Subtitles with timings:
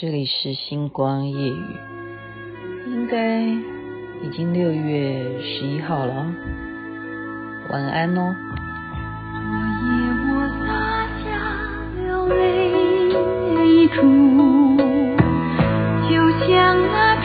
[0.00, 1.76] 这里是星光夜雨，
[2.86, 6.26] 应该已经六月十一号了，
[7.68, 8.34] 晚安哦。
[9.34, 9.42] 昨
[9.84, 9.92] 夜
[10.24, 11.28] 我洒下
[12.00, 14.00] 了泪珠，
[16.08, 16.16] 就
[16.48, 17.19] 像那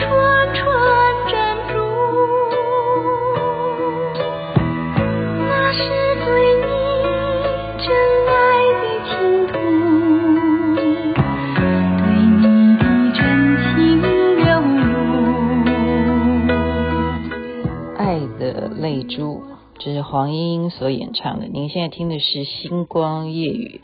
[19.08, 19.42] 珠，
[19.78, 21.46] 这是黄莺莺所演唱的。
[21.46, 23.80] 您现在听的是《星光夜雨》，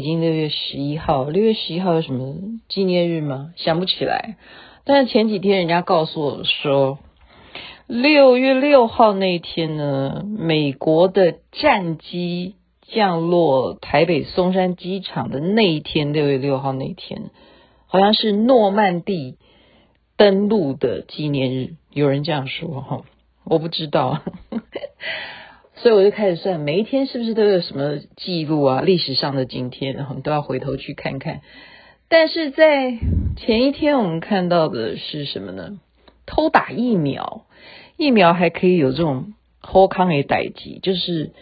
[0.00, 1.24] 已经六月十一号。
[1.24, 2.34] 六月十一号有什么
[2.68, 3.52] 纪念日吗？
[3.56, 4.36] 想不起来。
[4.84, 6.98] 但是前几天人家告诉我说，
[7.86, 17.30] 六月六号那天呢，美国的战机降落台北松山机场的那一天，六月六号那天，
[17.86, 19.36] 好像是诺曼底
[20.16, 21.74] 登陆的纪念日。
[21.92, 23.02] 有人这样说哈。
[23.44, 24.22] 我不知道，
[25.74, 28.80] 所以我就开始算每一天是不是都有什么记录啊？
[28.80, 31.40] 历史上的今天，然后都要回头去看看。
[32.08, 32.98] 但是在
[33.36, 35.80] 前一天，我们看到的是什么呢？
[36.26, 37.46] 偷打疫苗，
[37.96, 41.32] 疫苗还可以有这种好康的代志，就是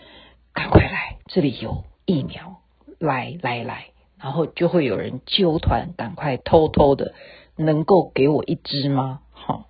[0.54, 2.60] 赶快来，这里有疫苗，
[2.98, 3.86] 来来来，
[4.18, 7.14] 然后就会有人揪团，赶快偷偷的，
[7.56, 9.20] 能够给我一支吗？
[9.32, 9.66] 好，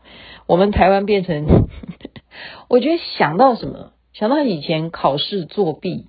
[0.50, 1.46] 我们台湾变成。
[2.68, 6.06] 我觉得想到什么，想到以前考试作弊，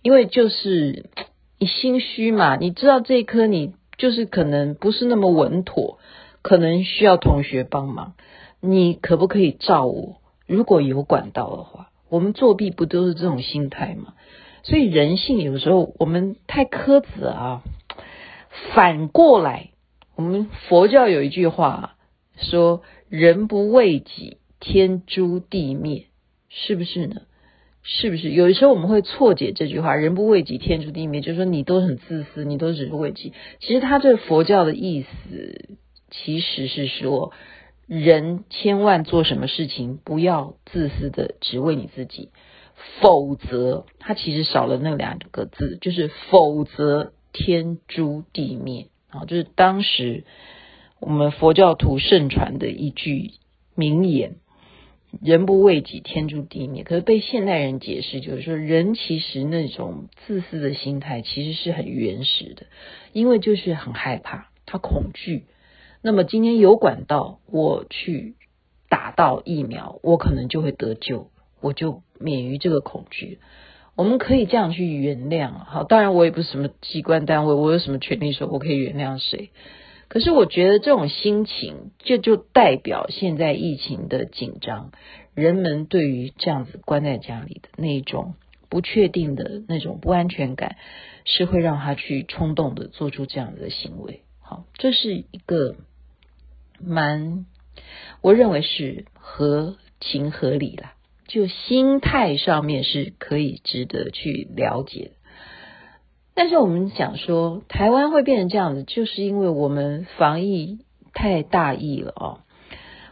[0.00, 1.10] 因为就是
[1.58, 5.98] 你心虚嘛，你知道这一科你就是可能不是那么稳妥，
[6.40, 8.14] 可能需要同学帮忙，
[8.62, 10.16] 你可不可以照我？
[10.46, 14.14] 如果有管道的话，我们作弊不都是这种心态吗？
[14.62, 17.62] 所以人性有时候我们太苛责啊。
[18.74, 19.72] 反过来，
[20.16, 21.96] 我们佛教有一句话
[22.42, 26.06] 说：“人不为己。”天诛地灭，
[26.48, 27.22] 是不是呢？
[27.82, 28.30] 是不是？
[28.30, 33.32] 有的时候我们会错解这句话“人不为己，天诛地灭”，就是说你都很自私，你都只是为己。
[33.58, 35.70] 其实他这佛教的意思，
[36.12, 37.32] 其实是说
[37.88, 42.28] 人千万做什么事情不要自私的只为你自己，
[43.00, 50.22] 否则他其实少了那两个字，就是否则天诛地灭啊，就是当时
[51.02, 53.32] 我们佛教徒盛传的一句
[53.74, 54.36] 名言。
[55.20, 56.84] 人不为己，天诛地灭。
[56.84, 62.66] 可是被现代人解释，就是说人其实那种自私的心态其实是很原始的，
[63.12, 65.46] 因为就是很害怕，他恐惧。
[66.02, 68.36] 那么今天有管道，我去
[68.88, 71.30] 打到疫苗，我可能就会得救，
[71.60, 73.40] 我就免于这个恐惧。
[73.96, 75.50] 我们可以这样去原谅。
[75.66, 79.50] 好，当然我也不是什么机关单位，我有什么权利说我可以原谅谁？
[80.12, 84.92] 可是我觉得这种心情，这就代表现在疫情的紧张，
[85.32, 88.34] 人们对于这样子关在家里的那种
[88.68, 90.76] 不确定的那种不安全感，
[91.24, 94.20] 是会让他去冲动的做出这样的行为。
[94.42, 95.76] 好，这是一个
[96.78, 97.46] 蛮，
[98.20, 100.92] 我认为是合情合理啦，
[101.26, 105.12] 就心态上面是可以值得去了解的。
[106.34, 110.78] 但是我们想说，台湾会变成这样子，就是因为我们防疫
[111.12, 112.40] 太大意了哦。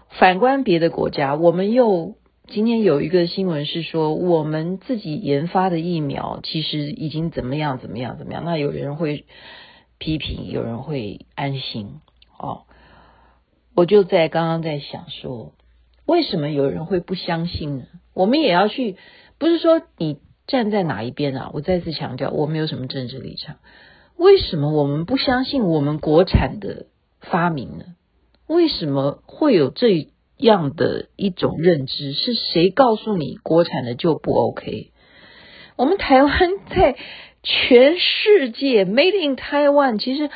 [0.09, 2.15] 反观别的国家，我们又
[2.47, 8.43] 今天有一个新闻是说，我们自己研发的疫苗其实已经怎么样怎么样怎么样。
[8.47, 9.27] 那有人会
[9.99, 12.01] 批评，有人会安心
[12.39, 12.63] 哦。
[13.75, 15.53] 我就在刚刚在想说，
[16.07, 17.85] 为什么有人会不相信呢？
[18.15, 18.97] 我们也要去，
[19.39, 20.19] 不是说你。
[20.51, 21.51] 站在哪一边啊？
[21.55, 23.57] 我再次强调，我没有什么政治立场。
[24.17, 26.87] 为什么我们不相信我们国产的
[27.21, 27.85] 发明呢？
[28.49, 32.13] 为什么会有这样的一种认知？
[32.13, 34.91] 是谁告诉你国产的就不 OK？
[35.77, 36.97] 我们台湾在
[37.43, 40.31] 全世界 Made in Taiwan，其实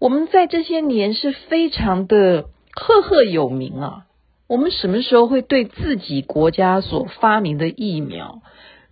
[0.00, 4.06] 我们在这些年是非常的赫赫有名啊。
[4.48, 8.40] 我们什么时候会对自己国家所发明的疫苗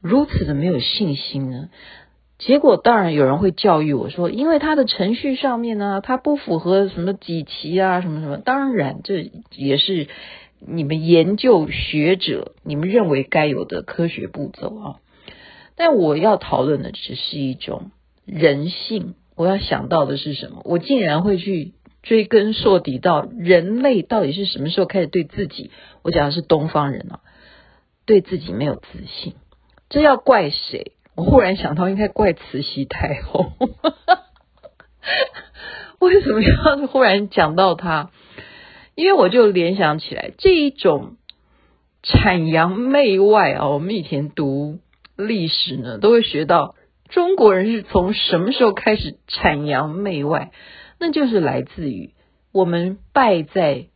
[0.07, 1.69] 如此的没有信心呢？
[2.39, 8.37] 结果当然有人会教育我说，因为它的程序上面呢，它不符合什么几期啊，什么什么。
[8.37, 10.09] 当然这也是
[10.61, 14.97] 你们研究学者你们认为该有的科学步骤啊。
[15.77, 17.91] 但我要讨论的只是一种
[18.27, 19.15] 人性。
[19.35, 20.61] 我要想到的是什么？
[20.65, 25.71] 我竟然会去追根溯底到人类到底是什么时候开始对自己？
[26.03, 27.21] 我讲的是东方人啊，
[28.05, 29.35] 对自己没有自信。
[29.89, 30.93] 这要怪谁？
[31.15, 33.53] 我忽然想到，应该怪慈禧太后。
[35.99, 38.11] 为什么要忽然讲到他？
[38.95, 41.17] 因为我就联想起来这一种
[42.03, 44.79] 阐扬媚外啊，我们以前读
[45.17, 46.75] 历史呢，都会学到
[47.09, 50.53] 中国人是从什么时候开始阐扬媚外？
[50.99, 52.15] 那就是来自于
[52.53, 53.87] 我们败在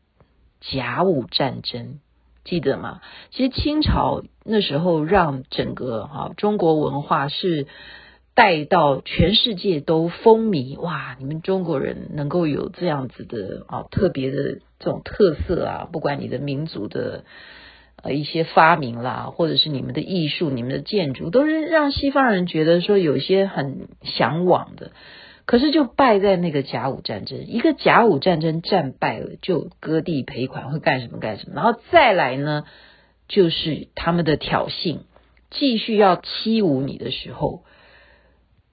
[0.61, 2.01] 甲午战争，
[2.51, 3.01] 记得吗？
[3.31, 7.67] 其实清朝那时候让整个哈中国文化是。
[8.33, 11.15] 带到全世界都风靡哇！
[11.19, 17.25] 你们中国人能够有这样子的啊特别的这种特色啊，不管你的民族的
[18.01, 24.93] 呃一些发明啦，或者是你们的艺术、你们的建筑，都是让西方人觉得说有些很向往的。
[25.51, 32.63] 可是就败在那个甲午战争，一个甲午战争战败了，就割地赔款会干什么干什么，然后再来呢，
[33.27, 35.01] 就是他们的挑衅，
[35.51, 37.65] 继续要欺侮你的时候。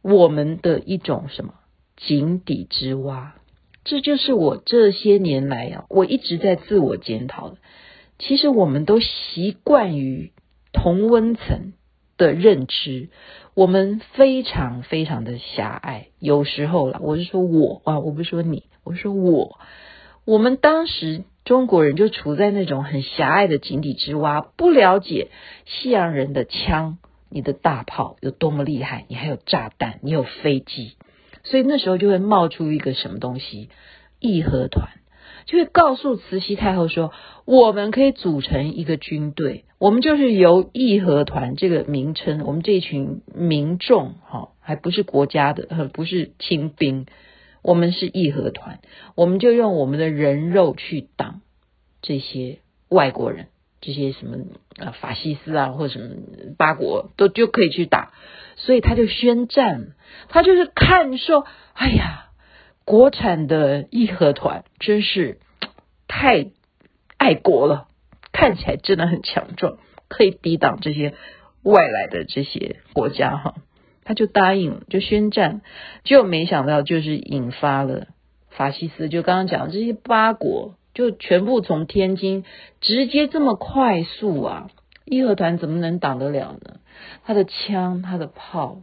[0.04, 1.56] 我们的一种什么
[1.96, 3.34] 井底之蛙，
[3.84, 7.58] 这就是我这些年来啊，我一直在自我检讨的。
[8.20, 10.32] 其实我们都习惯于
[10.74, 11.74] 同温层
[12.18, 13.10] 的认知，
[13.54, 16.08] 我们非常非常的狭隘。
[16.20, 19.60] 有时候啦，我是说我啊，我不是说你，我是说我。
[20.26, 25.30] 我们当时中国人就处在那种很狭隘的井底之蛙，不了解
[25.66, 26.98] 西洋人的枪。
[27.30, 29.06] 你的大炮有多么厉害？
[29.10, 30.94] 你还有炸弹，你有飞机，
[31.44, 33.70] 所以那时候就会冒出一个什么东西——
[34.20, 34.97] 义和团，
[35.48, 37.12] 就会告诉慈禧太后说
[37.46, 47.08] ：“我们可以组成一个军队，我们就是由义和团这个名称，我们这群民众，哈，还不是国家的，不是清兵，
[47.64, 48.80] 我们是义和团，
[49.16, 51.42] 我们就用我们的人肉去挡
[52.04, 52.60] 这些
[52.90, 53.48] 外国人。”
[53.80, 54.38] 这些什么
[54.80, 56.16] 啊法西斯啊，或者什么
[56.58, 58.12] 八国都就可以去打，
[58.56, 59.94] 所以他就宣战，
[60.30, 62.27] 他就是看说，哎呀，
[62.88, 65.40] 国产的义和团真是
[66.08, 66.52] 太
[67.18, 67.90] 爱国了，
[68.32, 71.14] 看起来真的很强壮，可以抵挡这些
[71.64, 73.56] 外来的这些国家哈，
[74.06, 75.60] 他就答应，就宣战，
[76.06, 78.08] 就没想到就是引发了
[78.50, 80.76] 法西斯，就刚刚讲这些八国。
[80.94, 82.44] 就全部从天津
[82.82, 84.72] 直接这么快速啊！
[85.06, 86.80] 义和团怎么能挡得了呢？
[87.24, 88.82] 他的枪、他的炮、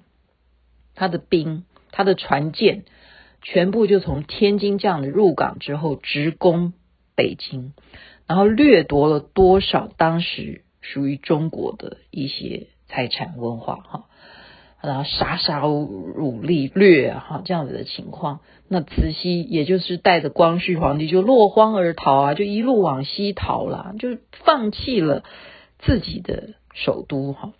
[0.94, 2.84] 他的兵、他的船舰，
[3.44, 6.72] 全部就从天津这样的入港之后，直攻
[7.14, 7.74] 北京，
[8.26, 14.04] 然后掠夺了多少当时属于中国的一些财产文化哈。
[14.82, 25.24] 然后杀杀戮掠哈这样子的情况，那慈禧也就是带着光绪皇帝就落荒而逃啊，就一路往西逃了，就放弃了
[25.78, 27.54] 自己的首都哈，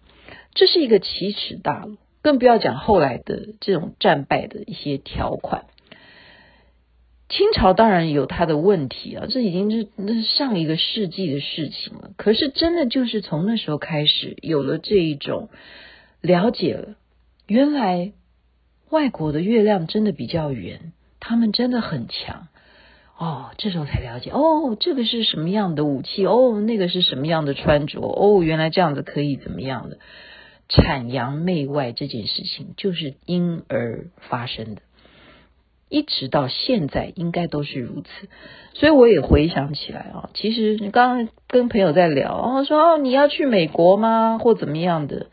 [0.53, 5.65] 这是一个奇耻大辱，更不要讲后来的这种战败的一些条款。
[7.37, 12.13] 清朝当然有它的问题啊，这已经是那是上一个世纪的事情了。
[12.17, 15.49] 可是真的就是从那时候开始有了这一种
[16.21, 16.95] 了解了。
[17.49, 18.13] 原来
[18.89, 22.47] 外国的月亮真的比较圆，他们真的很强
[23.19, 23.51] 哦。
[23.59, 29.99] 这时候才了解哦，这个是什么样的武器哦，那个是什么样的穿着哦，原来这样子可以怎么样的
[30.69, 34.83] 阐扬媚外这件事情就是因而发生的，
[35.95, 38.29] 一直到现在应该都是如此。
[38.73, 44.39] 所以我也回想起来啊，其实你刚刚跟朋友在聊哦，说哦，你要去美国吗？
[44.43, 45.29] 或怎么样的？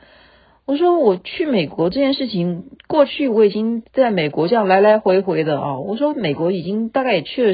[0.67, 5.79] 我说我去美国这件事情，过去我已经在美国这样来来回回的啊。
[5.79, 7.53] 我说美国已经大概也去了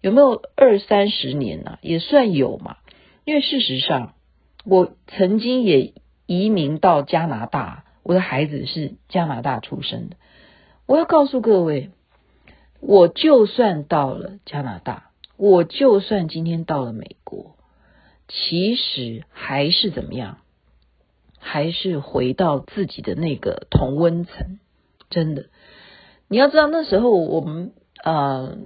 [0.00, 2.76] 有没有二三十年了，也算有嘛。
[3.24, 4.14] 因为事实上，
[4.64, 5.92] 我曾经也
[6.26, 10.16] 移民到加拿大，我的孩子是加拿大出生的。
[10.86, 11.90] 我要告诉各位，
[12.86, 17.56] 我就算到了加拿大，我就算今天到了美国，
[18.28, 20.38] 其实还是怎么样？
[21.38, 24.58] 还是回到自己的那个同温层，
[25.10, 25.46] 真的，
[26.28, 27.72] 你要知道那时候我们
[28.02, 28.56] 呃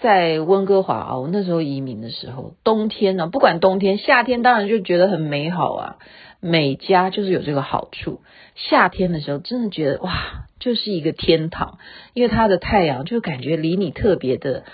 [0.00, 5.96] 在温哥华啊，我那时候移民的时候，冬天呢、不管冬天夏天，当然就觉得很美好啊。
[6.40, 8.20] 美加就是有这个好处，
[8.54, 11.78] 夏天的时候真的觉得哇，就是一个天堂，
[12.14, 14.64] 因为它的太阳就感觉离你特别的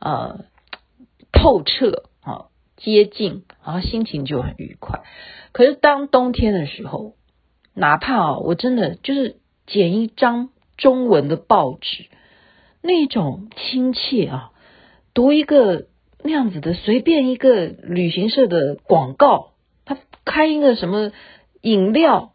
[0.00, 0.40] 呃
[1.30, 5.04] 透彻啊接近，然后心情就很愉快。
[5.52, 7.14] 可是当冬天的时候，
[7.74, 9.36] 哪怕啊，我真的就是
[9.68, 12.06] 捡一张中文的报纸，
[12.82, 14.50] 那种亲切啊，
[15.14, 15.86] 读一个
[16.24, 19.52] 那样子的随便一个旅行社的广告，
[19.84, 21.12] 他开一个什么
[21.60, 22.32] 饮料，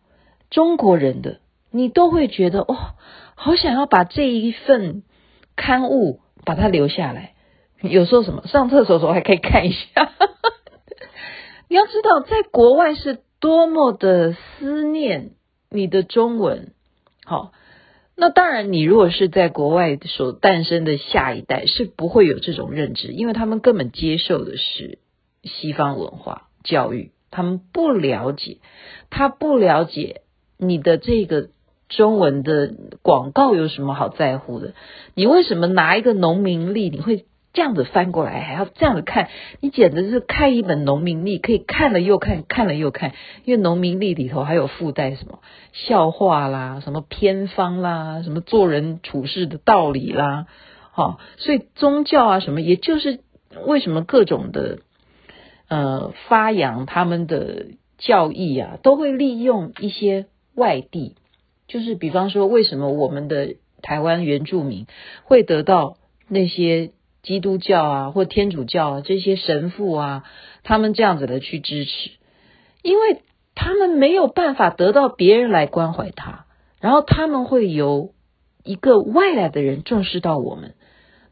[0.49, 1.40] 中国人的，
[1.71, 2.95] 你都会觉得哇，
[3.35, 5.03] 好想要把这一份
[5.55, 7.33] 刊物把它留下来。
[7.81, 10.11] 有时候什么上厕所的时候还可以看一下。
[11.69, 15.31] 你要知道，在国外是多么的思念
[15.69, 16.73] 你的中文。
[17.23, 17.53] 好，
[18.17, 24.99] 那当然，你如果是在国外所诞生的下一代，是不会有这种认知，因为他们根本接受的是
[25.43, 28.57] 西方文化教育，他们不了解，
[29.09, 30.23] 他不了解
[30.57, 31.49] 你的这个。
[31.91, 34.73] 中文的广告有什么好在乎的？
[35.13, 39.27] 你为什么拿一个农民历，你会这样子翻过来，还要这样子看？
[39.59, 43.11] 你简直是看一本农民历，可以看了又看，看了又看，
[43.43, 45.39] 因为农民历里头还有附带什么
[45.73, 50.47] 笑话啦，什么偏方啦，什么做人处事的道理啦，
[50.91, 53.19] 好，所以宗教啊什么，也就是
[53.65, 54.79] 为什么各种的
[55.67, 57.65] 呃发扬他们的
[57.97, 61.15] 教义啊，都会利用一些外地。
[61.71, 64.87] 就是比方说，为什么我们的台湾原住民
[65.23, 65.95] 会得到
[66.27, 66.91] 那些
[67.23, 70.25] 基督教啊或天主教啊这些神父啊，
[70.63, 72.11] 他们这样子的去支持？
[72.81, 73.21] 因为
[73.55, 76.45] 他们没有办法得到别人来关怀他，
[76.81, 78.13] 然后他们会由
[78.65, 80.75] 一个外来的人重视到我们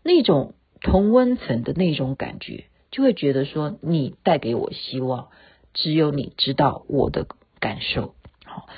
[0.04, 5.28] 那种同温层的那种感觉，就会觉得说你带给我希望，
[5.74, 7.28] 只有你知道我的
[7.60, 8.16] 感受，
[8.46, 8.70] 好。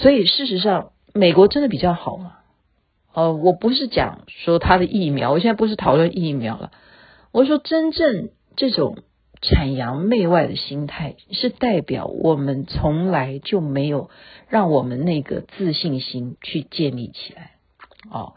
[0.00, 2.34] 所以事实上，美国真的比较好吗？
[3.12, 6.70] 呃，我不是讲说他的疫苗，我现在不是讨论疫苗了。
[7.32, 8.98] 我说真正这种
[9.42, 14.08] 崇洋媚外的心态，是代表我们从来就没有
[14.48, 17.52] 让我们那个自信心去建立起来。
[18.08, 18.34] 哦，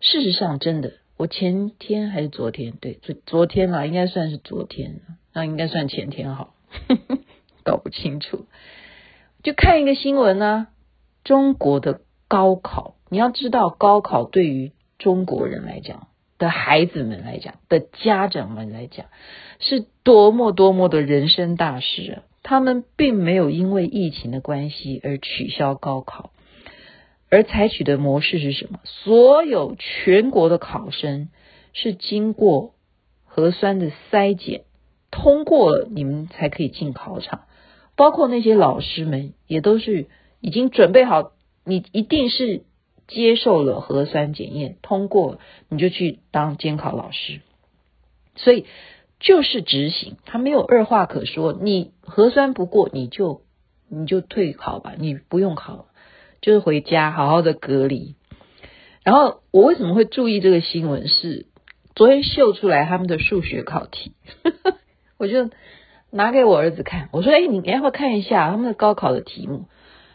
[0.00, 5.00] 事实上真的，我前天还是昨天，对，昨昨天啦，应该算是昨天，
[5.32, 6.52] 那应该算前天好，
[7.64, 8.44] 搞不清楚。
[9.42, 10.68] 就看一个新闻呢。
[11.24, 19.06] 中国的高考，你要知道，高考对于中国人来讲的孩子们来讲的家长们来讲，
[19.60, 22.22] 是多么多么的人生大事啊！
[22.42, 26.32] 他们并没有因为疫情的关系而取消高考，
[27.30, 28.80] 而采取的模式是什么？
[28.84, 31.28] 所有全国的考生
[31.72, 32.74] 是经过
[33.24, 34.62] 核酸的筛检，
[35.12, 37.42] 通过了，你们才可以进考场，
[37.94, 40.08] 包括那些老师们也都是。
[40.42, 41.32] 已经准备好，
[41.64, 42.64] 你一定是
[43.06, 47.40] 接受了核酸检验，通过你就去当监考老师，
[48.34, 48.66] 所以
[49.20, 51.52] 就是执行，他没有二话可说。
[51.52, 53.42] 你核酸不过，你就
[53.88, 55.86] 你就退考吧，你不用考，
[56.40, 58.16] 就是回家好好的隔离。
[59.04, 61.06] 然后我为什么会注意这个新闻？
[61.06, 61.46] 是
[61.94, 64.12] 昨天秀出来他们的数学考题，
[65.18, 65.50] 我就
[66.10, 69.66] 拿给我儿子看，我说：“哎，你要不要看一下他们的高考的题目？”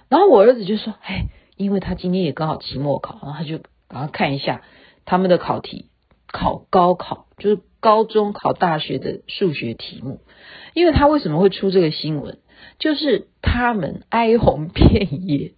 [0.10, 1.26] 然后我儿子就说：“哎，
[1.58, 3.60] 因为他今天也刚好期末考，然后他就
[3.90, 4.62] 然后看一下
[5.06, 5.88] 他们的考题，
[6.28, 10.22] 考高考就是高中考大学的数学题目。
[10.74, 12.40] 因为他为什么会出这个新闻？
[12.80, 15.54] 就是他们哀鸿遍野，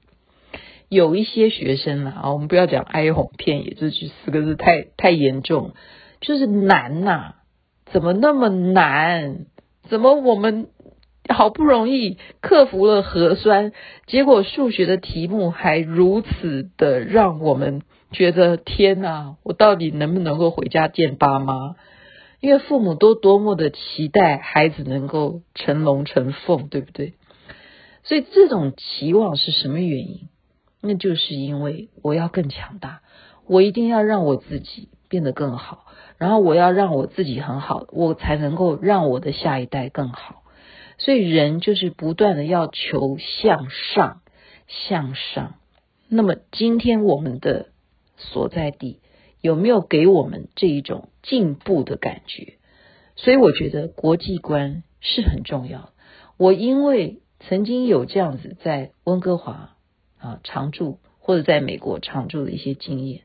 [0.89, 5.73] 有一些学生啊，我们不要讲哀鸿遍野，这句四个字太太严重，
[6.21, 7.35] 就是难呐、
[7.85, 9.45] 怎么那么难？
[9.89, 10.69] 怎么我们？”
[11.29, 13.71] 好不容易克服了核酸，
[14.07, 19.35] 结果数学的题目还如此的让我们觉得天哪！
[19.43, 21.75] 我到底能不能够回家见爸妈？
[22.39, 27.13] 因为父母都多么的期待孩子能够成龙成凤，对不对？
[28.03, 30.29] 所以这种期望是什么原因？
[30.81, 33.01] 那就是因为我要更强大，
[33.45, 35.85] 我一定要让我自己变得更好，
[36.17, 40.38] 然后我要让我自己很好，我才能够让我的下一代更好。
[40.99, 44.21] 所以人就是不断的要求向上，
[44.67, 45.55] 向上。
[46.07, 47.69] 那么今天我们的
[48.17, 48.99] 所在地
[49.41, 52.57] 有没有给我们这一种进步的感觉？
[53.15, 55.93] 所以我觉得国际观是很重要。
[56.37, 59.75] 我因为曾经有这样子在温哥华
[60.19, 63.21] 啊常住，或者在美国常住的一些经验，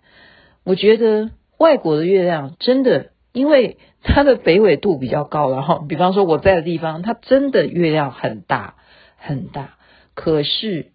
[0.62, 3.10] 我觉得外国的月亮真的。
[3.32, 8.76] 因为它的北纬度比较高，然后比方说我在的地方，它真的月亮很大
[9.16, 9.74] 很大。
[10.14, 10.92] 可是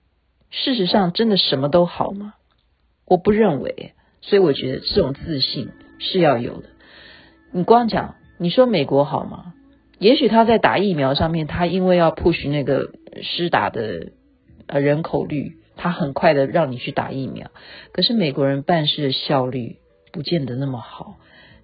[0.51, 2.35] 事实上，真的什么都好吗？
[3.05, 3.93] 我不认为。
[4.21, 6.69] 所以我觉得这种自信是要有的。
[7.51, 9.53] 你光讲，你说美国好吗？
[9.97, 14.11] 也许他在打疫苗上面，他因为要 push 那个施打的
[14.67, 17.49] 呃人口率，他很快的让你去打疫苗。
[17.93, 19.77] 可是美国人办事的效率
[20.11, 21.15] 不见得那么好。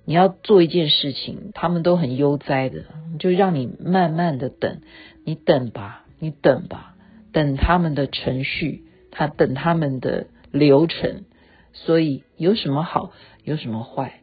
[0.06, 2.86] 你要做一件事情，他们都很悠哉的，
[3.20, 4.82] 就让你慢慢的等，
[5.24, 6.96] 你等吧，你等吧，
[7.34, 11.26] 等他们的程序，他等他们的流程。
[11.74, 13.12] 所以有什么好，
[13.44, 14.22] 有什么坏？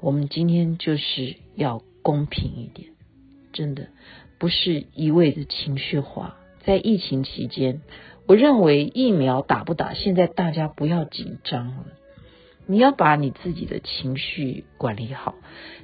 [0.00, 2.90] 我们今天就是要公平一点，
[3.52, 3.88] 真的
[4.38, 6.36] 不是一味的情绪化。
[6.64, 7.80] 在疫情期间，
[8.26, 11.86] 我认为疫苗打不打，现在大家不要紧张了。
[12.66, 15.34] 你要把你自己的情绪管理好，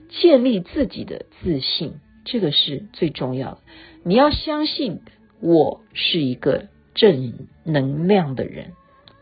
[0.08, 1.94] 建立自己的自信，
[2.24, 3.58] 这个是最重要的。
[4.04, 5.00] 你要相信，
[5.40, 7.34] 我是一个正
[7.64, 8.72] 能量的人，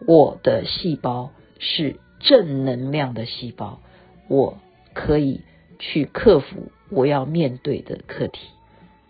[0.07, 3.81] 我的细胞是正能量的细胞，
[4.29, 4.59] 我。
[4.95, 5.43] 可以
[5.79, 8.41] 去克服我要面对的课题，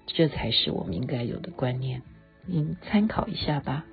[0.06, 2.02] 这才是我们应该有的观念。
[2.44, 3.86] 您参考一下吧。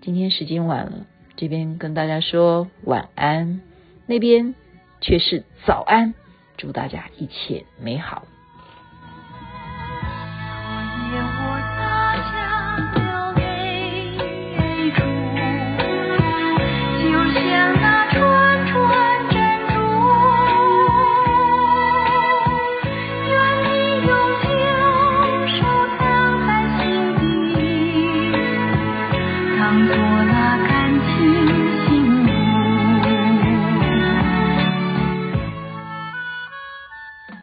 [0.00, 3.60] 今天时间晚了，这边跟大家说晚安，
[4.06, 4.54] 那边
[5.00, 6.14] 却是早安。
[6.56, 8.24] 祝大家一切美好。